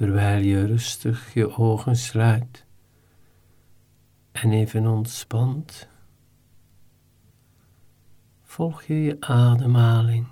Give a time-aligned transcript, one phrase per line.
[0.00, 2.66] terwijl je rustig je ogen sluit
[4.32, 5.88] en even ontspant,
[8.42, 10.26] volg je je ademhaling.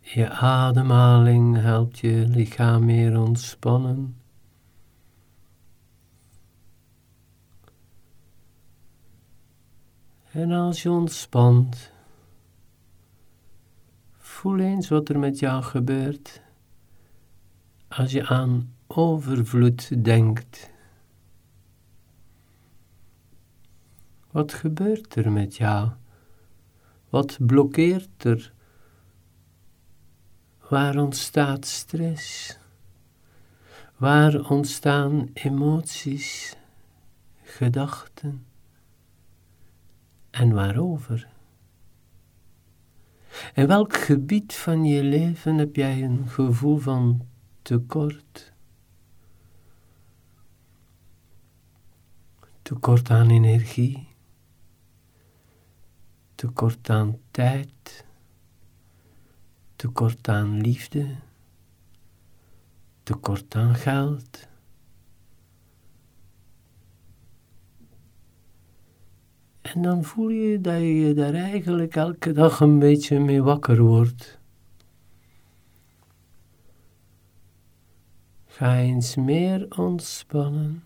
[0.00, 4.20] Je ademhaling helpt je lichaam meer ontspannen.
[10.32, 11.92] En als je ontspant,
[14.40, 16.42] voel eens wat er met jou gebeurt
[17.88, 20.70] als je aan overvloed denkt.
[24.30, 25.90] Wat gebeurt er met jou?
[27.08, 28.52] Wat blokkeert er?
[30.68, 32.58] Waar ontstaat stress?
[33.96, 36.56] Waar ontstaan emoties,
[37.42, 38.46] gedachten?
[40.30, 41.28] En waarover?
[43.60, 47.26] In welk gebied van je leven heb jij een gevoel van
[47.62, 48.52] tekort?
[52.62, 54.08] Tekort aan energie,
[56.34, 58.04] tekort aan tijd,
[59.76, 61.16] tekort aan liefde,
[63.02, 64.48] tekort aan geld.
[69.74, 74.38] En dan voel je dat je daar eigenlijk elke dag een beetje mee wakker wordt.
[78.46, 80.84] Ga eens meer ontspannen.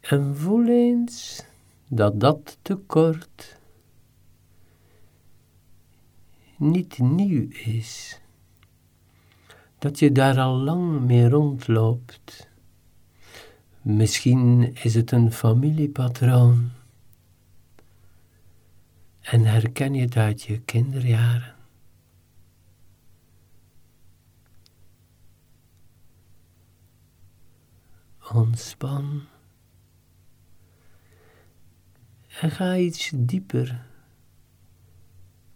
[0.00, 1.44] En voel eens
[1.86, 3.58] dat dat tekort
[6.56, 8.20] niet nieuw is.
[9.78, 12.48] Dat je daar al lang mee rondloopt.
[13.88, 16.70] Misschien is het een familiepatroon.
[19.20, 21.54] En herken je het uit je kinderjaren.
[28.32, 29.22] Ontspan.
[32.40, 33.86] En ga iets dieper.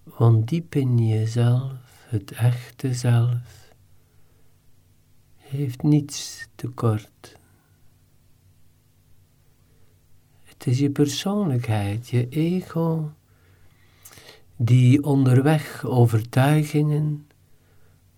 [0.02, 3.74] Want diep in jezelf, het echte zelf,
[5.36, 7.40] heeft niets tekort.
[10.62, 13.12] Het is je persoonlijkheid, je ego,
[14.56, 17.26] die onderweg overtuigingen,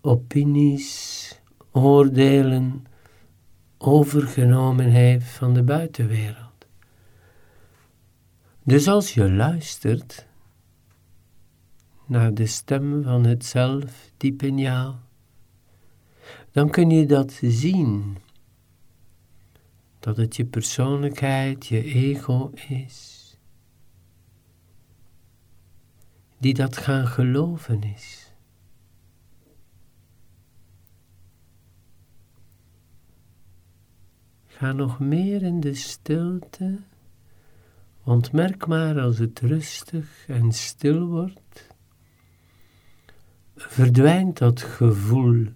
[0.01, 1.41] opinies,
[1.73, 2.87] oordelen
[3.79, 6.67] overgenomen heeft van de buitenwereld.
[8.63, 10.27] Dus als je luistert
[12.07, 14.95] naar de stem van het zelf diep in jou,
[16.53, 18.17] dan kun je dat zien
[20.05, 23.21] dat het je persoonlijkheid, je ego is,
[26.39, 28.33] die dat gaan geloven is.
[34.47, 36.79] Ga nog meer in de stilte,
[38.03, 41.69] want merk maar als het rustig en stil wordt,
[43.57, 45.47] verdwijnt dat gevoel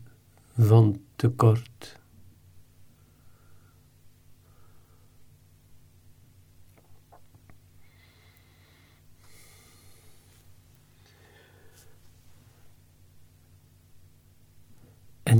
[0.57, 2.01] van tekort.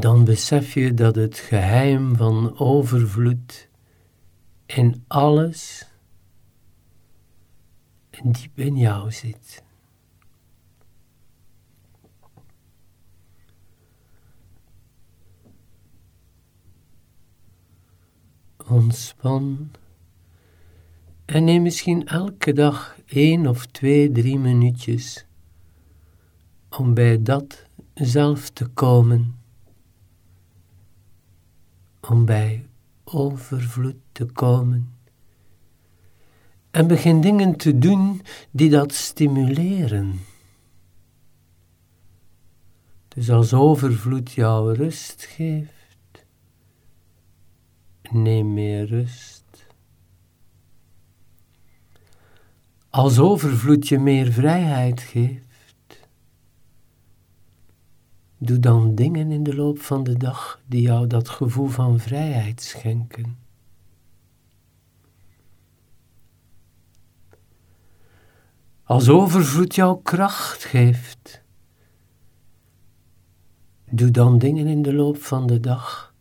[0.01, 3.69] Dan besef je dat het geheim van overvloed
[4.67, 5.87] in alles
[8.23, 9.63] diep in jou zit.
[18.69, 19.71] Ontspan
[21.25, 25.27] en neem misschien elke dag één of twee, drie minuutjes
[26.69, 29.38] om bij dat zelf te komen
[32.11, 32.67] om bij
[33.05, 34.97] overvloed te komen.
[36.71, 40.21] En begin dingen te doen die dat stimuleren.
[43.09, 46.25] Dus als overvloed jou rust geeft,
[48.11, 49.67] neem meer rust.
[52.91, 55.48] Als overvloed je meer vrijheid geeft,
[58.39, 62.63] Doe dan dingen in de loop van de dag die jou dat gevoel van vrijheid
[62.63, 63.39] schenken.
[68.83, 71.43] Als overvloed jou kracht geeft,
[73.91, 76.15] doe dan dingen in de loop van de dag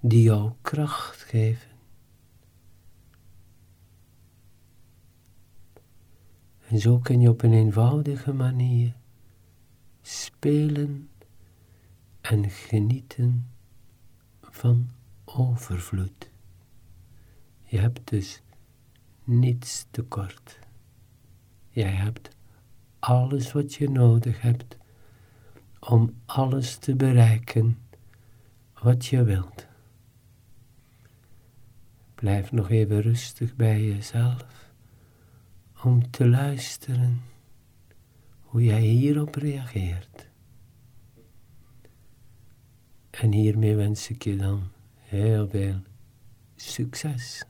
[0.00, 1.70] die jou kracht geven.
[6.68, 8.94] En zo kun je op een eenvoudige manier
[10.02, 11.08] spelen
[12.22, 13.46] en genieten
[14.40, 14.90] van
[15.24, 16.30] overvloed.
[17.62, 18.42] Je hebt dus
[19.24, 20.58] niets tekort.
[21.68, 22.28] Jij hebt
[22.98, 24.76] alles wat je nodig hebt
[25.80, 27.78] om alles te bereiken
[28.82, 29.66] wat je wilt.
[32.14, 34.70] Blijf nog even rustig bij jezelf
[35.82, 37.22] om te luisteren
[38.40, 40.30] hoe jij hierop reageert.
[43.20, 44.62] En hiermee wens ik je dan
[44.98, 45.74] heel veel
[46.56, 47.44] succes.